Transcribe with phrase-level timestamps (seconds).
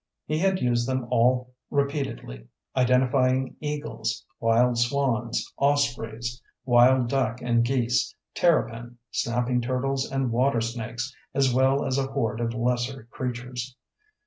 [0.25, 8.15] He had used them all repeatedly, identifying eagles, wild swans, ospreys, wild duck and geese,
[8.33, 13.75] terrapin, snapping turtles and water snakes, as well as a horde of lesser creatures.